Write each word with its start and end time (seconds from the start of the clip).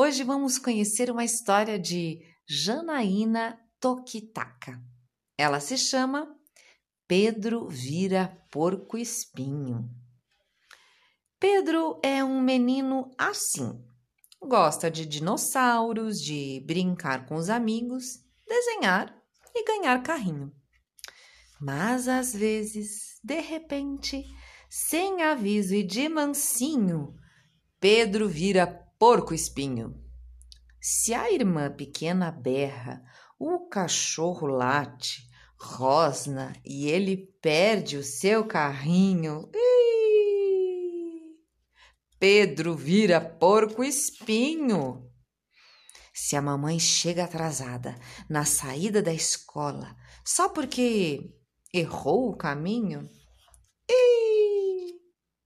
Hoje 0.00 0.22
vamos 0.22 0.58
conhecer 0.58 1.10
uma 1.10 1.24
história 1.24 1.76
de 1.76 2.20
Janaína 2.46 3.58
Tokitaka. 3.80 4.80
Ela 5.36 5.58
se 5.58 5.76
chama 5.76 6.38
Pedro 7.08 7.68
Vira 7.68 8.40
Porco 8.48 8.96
Espinho. 8.96 9.90
Pedro 11.40 11.98
é 12.00 12.22
um 12.22 12.40
menino 12.40 13.12
assim. 13.18 13.84
Gosta 14.40 14.88
de 14.88 15.04
dinossauros, 15.04 16.22
de 16.22 16.62
brincar 16.64 17.26
com 17.26 17.34
os 17.34 17.50
amigos, 17.50 18.20
desenhar 18.46 19.12
e 19.52 19.64
ganhar 19.64 20.00
carrinho. 20.04 20.52
Mas 21.60 22.06
às 22.06 22.32
vezes, 22.32 23.18
de 23.24 23.40
repente, 23.40 24.24
sem 24.70 25.24
aviso 25.24 25.74
e 25.74 25.82
de 25.82 26.08
mansinho, 26.08 27.16
Pedro 27.80 28.28
vira 28.28 28.87
porco 28.98 29.32
espinho. 29.32 29.94
Se 30.80 31.14
a 31.14 31.30
irmã 31.30 31.70
pequena 31.70 32.30
berra, 32.30 33.02
o 33.38 33.68
cachorro 33.68 34.46
late, 34.46 35.22
rosna 35.56 36.52
e 36.64 36.88
ele 36.88 37.16
perde 37.40 37.96
o 37.96 38.02
seu 38.02 38.44
carrinho. 38.44 39.48
Pedro 42.18 42.74
vira 42.74 43.20
porco 43.20 43.84
espinho. 43.84 45.08
Se 46.12 46.34
a 46.34 46.42
mamãe 46.42 46.80
chega 46.80 47.24
atrasada 47.24 47.94
na 48.28 48.44
saída 48.44 49.00
da 49.00 49.12
escola 49.12 49.96
só 50.24 50.48
porque 50.48 51.32
errou 51.72 52.30
o 52.30 52.36
caminho, 52.36 53.08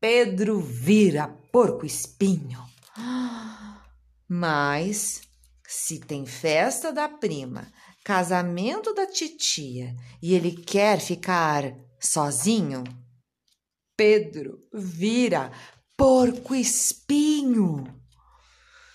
Pedro 0.00 0.60
vira 0.60 1.28
porco 1.28 1.84
espinho. 1.84 2.71
Mas 4.34 5.20
se 5.68 6.00
tem 6.00 6.24
festa 6.24 6.90
da 6.90 7.06
prima, 7.06 7.70
casamento 8.02 8.94
da 8.94 9.06
titia 9.06 9.94
e 10.22 10.32
ele 10.32 10.52
quer 10.52 11.00
ficar 11.00 11.76
sozinho, 12.00 12.82
Pedro 13.94 14.58
vira 14.72 15.52
porco 15.98 16.54
espinho. 16.54 17.84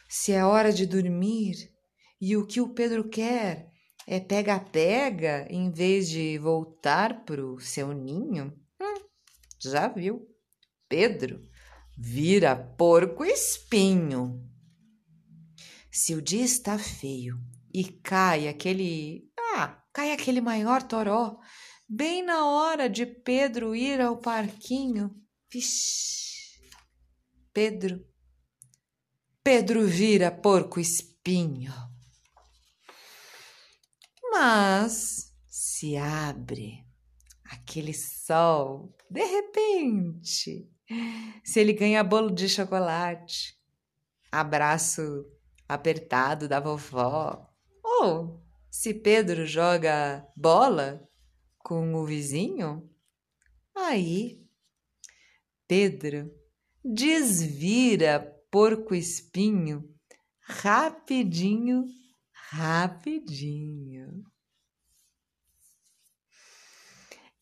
Se 0.10 0.32
é 0.32 0.44
hora 0.44 0.74
de 0.74 0.88
dormir 0.88 1.72
e 2.20 2.36
o 2.36 2.44
que 2.44 2.60
o 2.60 2.74
Pedro 2.74 3.08
quer 3.08 3.70
é 4.08 4.20
pega-pega 4.20 5.46
em 5.52 5.70
vez 5.70 6.10
de 6.10 6.40
voltar 6.40 7.24
pro 7.26 7.60
seu 7.60 7.94
ninho, 7.94 8.52
hum, 8.82 9.06
já 9.62 9.88
viu? 9.88 10.28
Pedro 10.90 11.48
vira 11.96 12.56
porco 12.56 13.24
espinho. 13.24 14.57
Se 15.98 16.14
o 16.14 16.22
dia 16.22 16.46
está 16.46 16.78
feio 16.78 17.42
e 17.74 17.84
cai 17.84 18.48
aquele. 18.48 19.32
Ah, 19.56 19.84
cai 19.92 20.12
aquele 20.12 20.40
maior 20.40 20.84
toró, 20.84 21.40
bem 21.90 22.22
na 22.24 22.46
hora 22.46 22.88
de 22.88 23.04
Pedro 23.04 23.76
ir 23.76 24.00
ao 24.00 24.16
parquinho. 24.16 25.10
Vixe! 25.52 26.62
Pedro. 27.52 28.06
Pedro 29.44 29.88
vira 29.88 30.30
porco 30.30 30.80
espinho. 30.80 31.74
Mas 34.32 35.34
se 35.48 35.98
abre 35.98 36.86
aquele 37.44 37.96
sol, 37.96 38.96
de 39.10 39.26
repente, 39.26 40.72
se 41.44 41.60
ele 41.60 41.74
ganha 41.74 42.04
bolo 42.04 42.30
de 42.30 42.48
chocolate, 42.48 43.58
abraço 44.32 45.02
apertado 45.68 46.48
da 46.48 46.60
vovó, 46.60 47.50
ou 47.84 48.42
se 48.70 48.94
Pedro 48.94 49.46
joga 49.46 50.28
bola 50.36 51.08
com 51.58 51.96
o 51.96 52.06
vizinho, 52.06 52.90
aí 53.76 54.46
Pedro 55.68 56.32
desvira 56.84 58.20
porco 58.50 58.96
espinho 58.96 59.98
rapidinho, 60.48 61.86
rapidinho. 62.32 64.24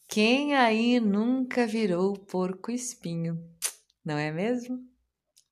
Quem 0.07 0.55
aí 0.55 0.99
nunca 0.99 1.67
virou 1.67 2.17
porco 2.17 2.71
espinho, 2.71 3.37
não 4.03 4.17
é 4.17 4.31
mesmo? 4.31 4.79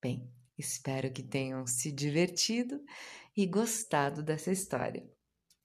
Bem, 0.01 0.27
Espero 0.57 1.11
que 1.11 1.23
tenham 1.23 1.65
se 1.65 1.91
divertido 1.91 2.79
e 3.35 3.45
gostado 3.45 4.21
dessa 4.21 4.51
história. 4.51 5.03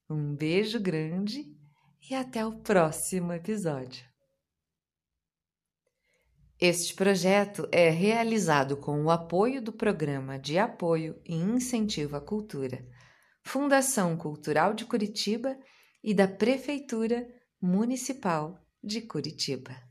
Um 0.09 0.35
beijo 0.35 0.79
grande 0.79 1.45
e 2.09 2.15
até 2.15 2.45
o 2.45 2.59
próximo 2.59 3.31
episódio. 3.31 4.09
Este 6.59 6.93
projeto 6.93 7.69
é 7.71 7.89
realizado 7.89 8.75
com 8.75 9.03
o 9.03 9.09
apoio 9.09 9.61
do 9.61 9.71
Programa 9.71 10.37
de 10.37 10.57
Apoio 10.57 11.21
e 11.23 11.33
Incentivo 11.33 12.17
à 12.17 12.21
Cultura, 12.21 12.85
Fundação 13.41 14.17
Cultural 14.17 14.73
de 14.73 14.85
Curitiba 14.85 15.57
e 16.03 16.13
da 16.13 16.27
Prefeitura 16.27 17.25
Municipal 17.61 18.59
de 18.83 19.01
Curitiba. 19.01 19.88